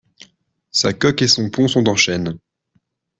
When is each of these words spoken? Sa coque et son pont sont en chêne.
Sa 0.71 0.93
coque 0.93 1.21
et 1.21 1.27
son 1.27 1.51
pont 1.51 1.67
sont 1.67 1.87
en 1.87 1.95
chêne. 1.95 2.39